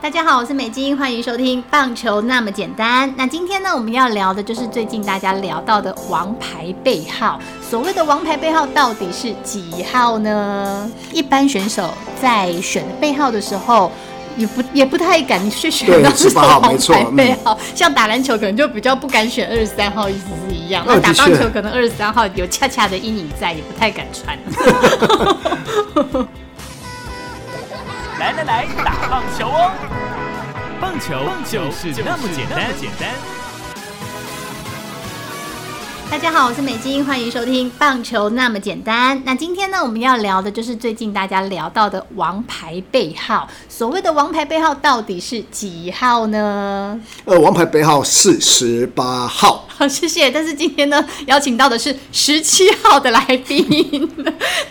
[0.00, 3.12] 大家好，我是美金，欢迎收听棒球那么简单。
[3.16, 7.38] 那今天呢，我们要聊的就是最近大家聊到的王牌背号。
[7.60, 10.90] 所谓的王牌背号到底是几号呢？
[11.12, 13.92] 一般选手在选背号的时候，
[14.36, 17.58] 也不也不太敢去选对到是18号王没错牌背嗯号。
[17.74, 20.82] 像打篮球可能就比较不敢选二十三号，意思是一样。
[20.84, 24.38] 哦那打棒球可能二十三号有恰恰的阴影在，也不太敢穿。
[28.20, 29.72] 来来来，打棒球哦！
[30.78, 31.16] 棒球
[31.50, 33.08] 就是那么简单，简单。
[36.10, 39.22] 大家好，我是美金，欢迎收听棒球那么简单。
[39.24, 43.48] 那今天呢，我们要聊的就是最近大家聊到的王牌背号。
[43.70, 47.00] 所谓的王牌背号到底是几号呢？
[47.24, 49.64] 呃，王牌背号是十八号。
[49.80, 50.30] 好，谢谢。
[50.30, 53.64] 但是今天呢，邀请到的是十七号的来宾，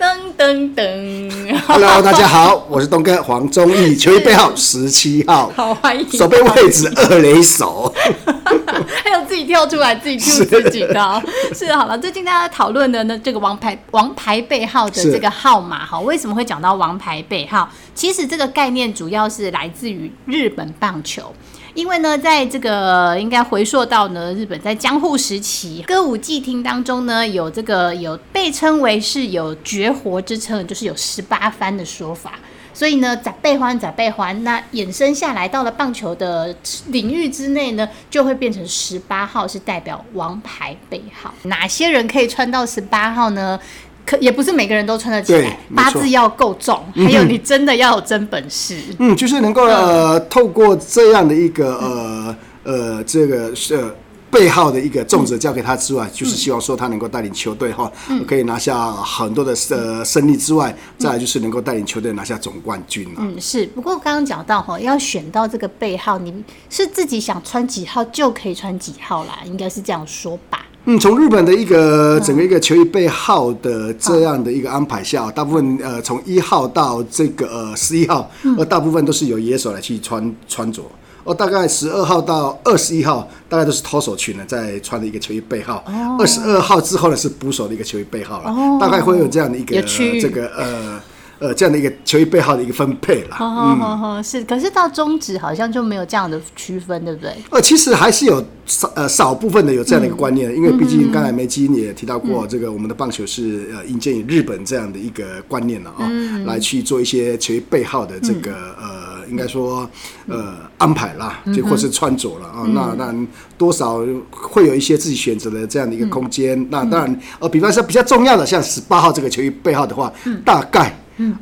[0.00, 1.45] 噔噔噔。
[1.66, 6.08] Hello， 大家好，我是东哥黄忠义，球衣背号 十七号，好欢迎。
[6.12, 7.92] 手背位置二垒手。
[9.02, 11.20] 还有自己跳出来自己 Q 自己的哦，
[11.52, 11.98] 是好了。
[11.98, 17.68] 最近大家讨论的呢，这个王牌王牌背号的这个号码哈，为什么会讲到王牌背号？
[17.94, 21.32] 其实这个概念主要是来自于日本棒球。
[21.74, 32.32] 因为呢，在这个应该回溯到呢，日本在江户时期歌舞伎町当中呢，有这个有被称为是有绝活之称，就是有十八番的说法。
[32.72, 36.54] 所以呢，咋背欢咋背欢，那衍生下来到了棒球的
[36.88, 41.32] 领域之内呢，就会变成十八号是代表王牌背号。
[41.44, 43.58] 哪些人可以穿到十八号呢？
[44.04, 48.76] 可也不是每个人都穿得起来，八字要够重，还有你真的要有真本事。
[48.98, 53.94] 嗯，就是能够呃，透过这样的一个呃呃这个呃。
[54.36, 57.90] 背号的一个重责交给他之外，就是希望说他能够带领球队哈，
[58.28, 63.18] 可以拿下很多的呃胜利之外，再来就是能够带领球队拿下总冠军啊。
[63.20, 63.64] 嗯，是。
[63.68, 70.66] 不过刚刚讲到哈，要选到这个背号，你是自己想穿几号就可以穿几号啦，应该是这样说吧？
[70.84, 80.82] 嗯，从日本的一个整个一个球衣背号的这样的一个安排下，大部分呃从一号到这个呃十一号，呃大部分都是由野手来去穿穿着。
[81.26, 85.84] 哦，大概十二号到二十一号，大概都是投手群呢在穿的一个球衣背号。
[86.18, 91.00] 二十二号之后呢是捕手的一个球衣背号了，大概会有这样的一个这个呃
[91.38, 93.36] 呃这样的一个球衣背号的一个分配啦。
[93.36, 94.42] 好好好好，是。
[94.44, 97.34] 可是到中指好像就没有这样的区分，对不对？
[97.50, 106.08] 呃，其实还是有少呃少部分的有这样的一个观念，因为毕竟刚才梅基也提到过，这个我们的棒球是呃引荐于日本这样的一个观念了啊、
[106.46, 108.95] 来去做一些球衣背号的这个、呃，
[109.30, 109.88] 应该说
[110.26, 113.26] 呃安排啦，就或是穿着了啊、那那
[113.58, 113.98] 多少
[114.30, 116.66] 会有一些自己选择的这样的一个空间。
[116.70, 120.12] 那当然呃，比方说比较重要的，像十八号这个球衣背号的话，
[120.44, 120.98] 大概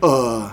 [0.00, 0.50] 呃。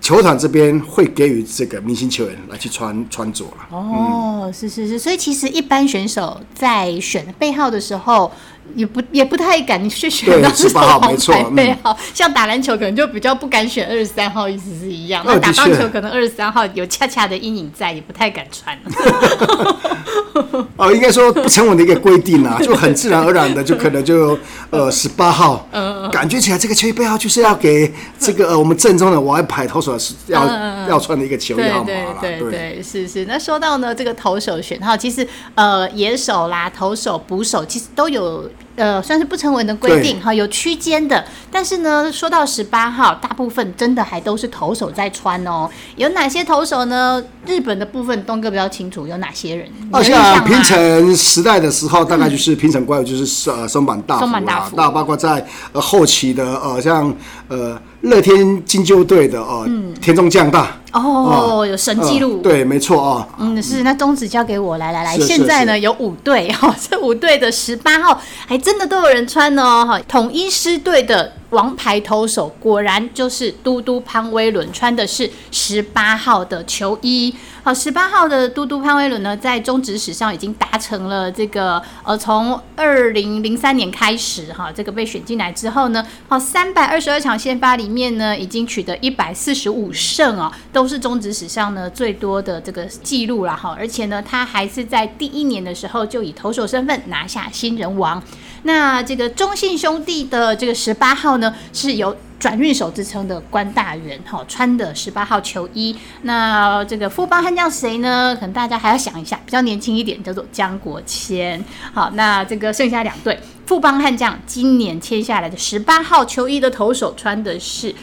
[0.00, 3.76] 球场这边会给予这个明星球员来去穿穿着了。
[3.76, 8.30] 哦，是是是，所以其实一般选手在选背号的时候，
[8.74, 11.96] 也不也不太敢去选对到是18号王没错牌背号。
[12.14, 15.22] 像打篮球可能就比较不敢选二十三号，意思是一样。
[15.22, 18.78] 哦那打棒球可能二十三号有恰恰的阴影在，也不太敢穿。
[20.76, 24.38] 哦，应该说不成文的一个规定啊， 就很自然而然的，就可能就
[24.70, 30.46] 呃十八号，嗯感觉起来这个球衣背号就是要给这个呃我们正宗的王牌投手是要
[30.88, 32.50] 要穿的一个球衣号码啦，对对。
[32.50, 33.24] 对，是是。
[33.26, 41.24] 那说到呢，这个投手选号，其实呃，野手啦、投手、捕手，其实都有呃，算是不成文的规定哈，有区间的。
[41.50, 45.68] 但是呢，说到十八号，大部分真的还都是投手在穿哦。
[45.96, 47.22] 有哪些投手呢？
[47.44, 49.66] 日本的部分，东哥比较清楚，有哪些人？
[49.90, 54.76] 哦，有印象吗像平成时代的时候，大概就是平成怪物，就是呃松坂大松坂大辅。
[54.76, 57.12] 那包括在呃后期的呃像
[57.48, 59.68] 呃乐天金鹫队的哦
[60.00, 62.36] 田中将大哦，有神记录。
[62.36, 63.26] 呃对，没错哦。
[63.38, 70.00] 嗯，是，那宗旨交给我，来来来，现在呢有五队哈，这五队的十八号还真的都有人穿哦哈。
[70.08, 77.34] 统一师队的王牌投手果然就是嘟嘟潘威伦，穿的是十八号的球衣。
[77.62, 93.74] 好，十八号的嘟嘟潘威伦呢，在中职史上已经达成了这个呃，从二零零三年开始哈，这个被选进来之后呢，好，三百二十二场先发里面呢，已经取得一百四十五胜哦，都是中职史上呢最多的这个记录了哈。
[93.78, 98.22] 而且呢，他还是在第一年的时候就以投手身份拿下新人王。
[98.62, 105.96] 那这个中信兄弟的这个十八号呢，是由转运手之称的关大元哈穿的十八号球衣。
[106.22, 108.36] 那这个富邦悍将谁呢？
[108.38, 111.64] 可能大家还要想一下，比较年轻一点，叫做江国谦。
[111.92, 117.94] 好，那这个剩下两队，富邦悍将今年签下来的十八号球衣的投手穿的是。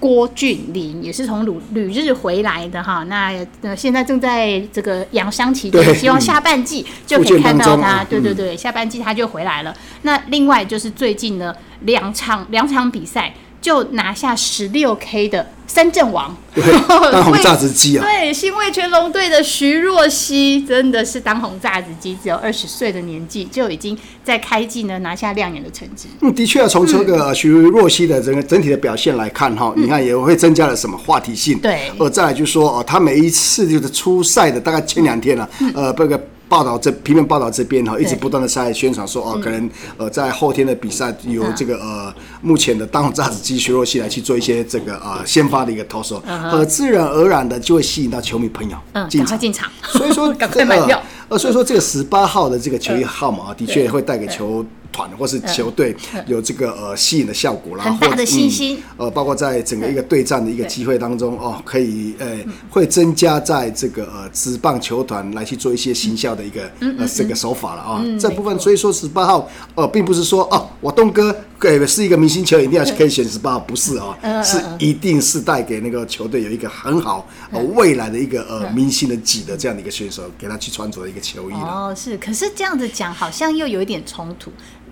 [0.00, 3.04] 郭俊霖，也是从旅旅日回来的哈。
[3.04, 8.02] 那呃现在正在这个养伤期间，对希望下半季就可以看到他。
[8.04, 9.72] 对对对，下半季他就回来了。
[10.02, 16.64] 那另外就是最近呢两场两场比赛就拿下十六 K 的三阵王，对，
[17.12, 26.08] 当红榨汁机啊，对，新卫全龙队的徐若曦真的是当红炸子鸡，只有二十岁的年纪就已经在开季呢拿下亮眼的成绩。
[26.20, 31.56] 嗯，的确啊，从这个徐若曦的整个整体的表现来看哈，你看也会增加了什么话题性。
[31.58, 31.92] 嗯对。
[31.98, 35.72] 呃，再来就是说哦，他每一次就是出赛的大概前两天了，嗯。
[35.74, 36.20] 呃，这个。
[36.50, 49.28] 报道这平面报道这边哈，一直不断的在宣传说哦，可能呃在后天的比赛有这个呃目前的当红炸子鸡徐若曦来去做一些这个呃先发的一个投手，呃自然而然的就会吸引到球迷朋友嗯，进场。
[49.28, 51.02] 快进场，所以说 赶快买票。
[51.28, 55.94] 呃，所以说这个十八号的这个球衣号码 啊，的确会带给球团或是球队
[56.26, 58.76] 有这个呃吸引的效果啦，很大的信心。
[58.76, 58.82] 嗯。
[58.98, 62.38] 呃，包括在整个一个对战的一个机会当中哦，可以呃
[62.68, 68.04] 会增加在这个呃职棒球团来去做一些行销的一个呃这个手法了啊。
[68.18, 74.14] 这部分所以说十八号呃并不是说哦我东哥呃是一个明星球一定要可以选十八号，不是哦，
[74.44, 81.60] 是一定是带给那个球队有一个很好呃未来的一个呃明星的级的这样的一个选手，给他去穿着的一个球衣了。
[81.60, 84.50] 哦，是，可是这样子讲好像又有一点冲突。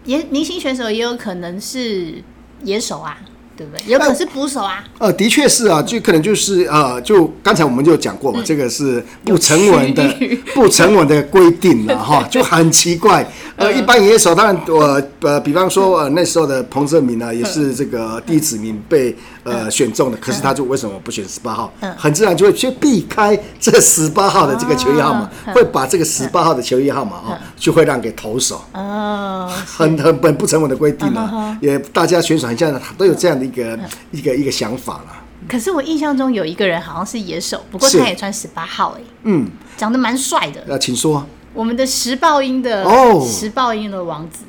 [0.09, 2.15] 也明星选手也有可能是
[2.65, 3.19] 野手啊，
[3.55, 3.93] 对不对？
[3.93, 4.83] 有可能是捕手啊。
[4.97, 10.17] 呃，的确是啊，就可能就是呃，就刚才我们就讲过嘛，这个是不成文的
[10.55, 13.31] 不成文的规定了哈， 就很奇怪。
[13.57, 19.15] 呃，一般野手当然我呃，比方说呃那时候的彭正明呢，也是这个第一指名被
[19.49, 21.73] 呃选中的，可是他就为什么不选十八号？
[21.97, 28.63] 很自然就会去避开这十八号的这个球衣号码，会把这个十八号的球衣号码哦，就会让给投手。
[28.73, 33.79] 哦，很很本不成文的规定了，也大家选手很像都有这样的一个
[34.11, 35.25] 一个一个想法了。
[35.49, 40.63] 可是我印象中有一个人好像是野手，不过他也穿十八号哎、嗯，长得蛮帅的。
[40.67, 41.25] 那，请说。
[41.55, 43.27] 我们的时报鹰的哦。
[43.27, 44.41] 时报鹰的王子，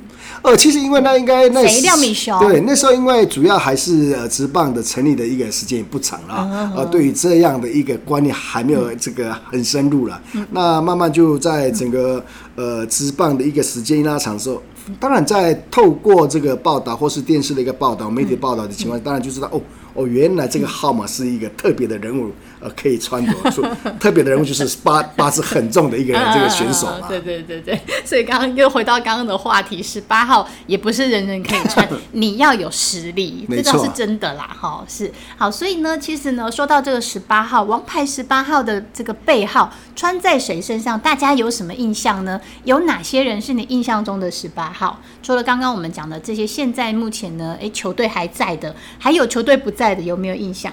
[0.42, 10.21] 呃，其实因为那应该那谁廖敏雄对，那时候因为主要还是呃职棒的成立的一个时间也不长嗯啦，呃，对于这样的一个观念还没有这个很深入了。
[10.33, 12.24] 嗯那慢慢就在整个
[12.56, 14.62] 呃职棒的一个时间一拉长的时候，
[15.00, 19.62] 当然在透过这个报道或是电视的一个报道、媒体报道的情况，当然就知道哦
[19.96, 23.64] 哦，原来这个号码是一个特别的人物，呃，可以穿着，出
[24.00, 27.00] 特别的人物就是八八字很重的一个人，这个选手嘛。
[27.02, 42.40] 啊对对对对，所以刚刚又回到刚刚的话题，十八号也不是人人可以穿，你要有实力，这倒是真的啦，哈，是好，所以呢，其实呢，说到这个十八号，王牌十八号的这个背号穿在谁身上，大家有什么印象呢？
[42.64, 45.00] 有哪些人是你印象中的十八号？
[45.22, 50.72] 除了刚刚我们讲的这些，现在目前呢，诶，球队还在的，还有球队不在的，有没有印象？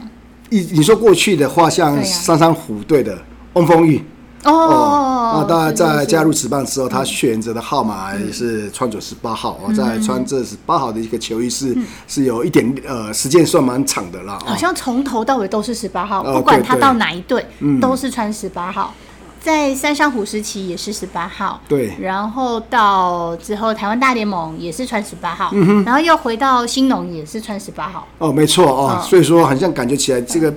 [0.51, 3.19] 你你说过去的话，像三山虎队的
[3.55, 4.01] 翁风玉。
[4.45, 11.77] 哦，那当然，在加入职棒之后，他选择的号码也是穿着十八号嗯哦，在穿这十八号的一个球衣是
[12.07, 14.51] 是有一点呃时间算蛮长的啦啊。
[14.51, 18.95] 好像从头到尾都是十八号，哦不管他到哪一队，嗯都是穿十八号。
[19.47, 21.95] 在三上虎时期也是十八号，对。
[22.01, 30.57] 然后到之后台湾大联盟也是穿十八号，嗯然后又回到新农也是穿十八号，哦，没错哦，所以说好像感觉起来这个，嗯，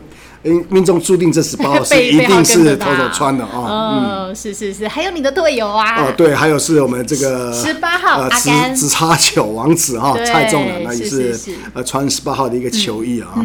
[0.70, 3.52] 命中注定这十八号 是一定是投手他穿的啊。
[3.54, 11.38] 哦，是是是，还有你的队友啊，哦，对，还有是我们这个十八号呃，直阿甘直插球王子哈，对蔡仲南那也是
[11.74, 13.36] 呃穿十八号的一个球衣啊，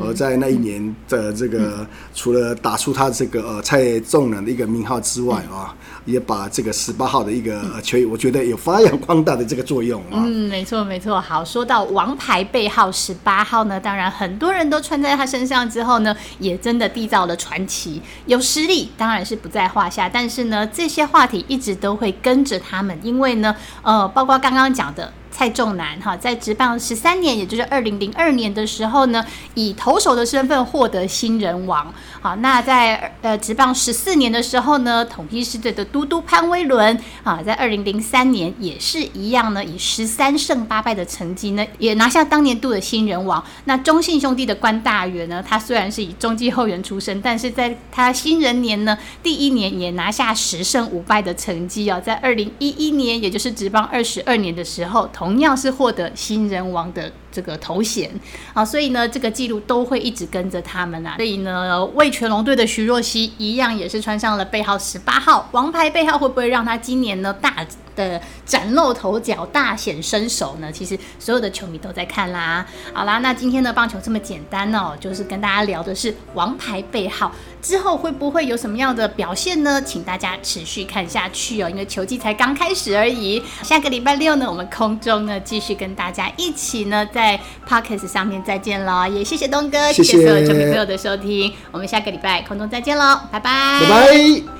[0.00, 5.74] 呃，在那一年的这个除了打出他这个呃蔡仲南的一个名号之外啊，
[6.04, 10.22] 也把这个十八号的一个呃球衣，我觉得有发扬光大的这个作用啊。
[10.26, 11.20] 嗯，没错没错。
[11.20, 18.00] 好，说到王牌背号十八号呢，当然很多人都穿在他身上之后呢，也真的缔造了传奇。
[18.26, 25.12] 有实力当然是不在话下，但是呢，这些话题一直都会跟着他们，因为呢，呃，包括刚刚讲的。
[25.34, 31.92] 蔡仲南哈，在职棒十三年，也就是二零零二年的时候呢，以投手的身份获得新人王。
[32.20, 43.44] 好，那在呃职棒十四年的时候呢，统一狮队的嘟嘟潘威伦啊，在二零零三年也是一样呢，以十三胜八败的成绩呢，也拿下当年度的新人王。
[43.64, 58.10] 那中信兄弟的关大元呢，他虽然是以中继后援出身，但是在他新人年呢，第一年也拿下十胜五败的成绩哦，在二零一一年，也就是职棒二十二年的时候，投同样是获得新人王的这个头衔
[58.52, 61.16] 啊，所以呢，这个记录都会一直跟着他们啊。
[61.16, 67.64] 所以呢，为全龙队的徐若曦一样也是穿上了背号十八号，王牌背号会不会让他今年呢大
[67.96, 70.70] 的崭露头角、大显身手呢？
[70.72, 72.66] 其实所有的球迷都在看啦。
[72.92, 77.32] 好啦，那今天的棒球这么简单哦，就是跟大家聊的是王牌背号，
[77.62, 79.80] 之后会不会有什么样的表现呢？
[79.82, 83.42] 请大家持续看下去哦，因为球季才刚开始而已。
[83.62, 94.53] 下个礼拜六呢，我们空中呢继续跟大家一起呢在 Pockets 上面再见喽，也谢谢东哥，谢谢所有球迷朋友的收听，我们下个礼拜空中再见喽，拜拜，拜拜。